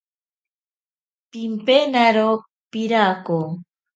Pimpenaro 1.31 2.29
pirako. 2.71 3.39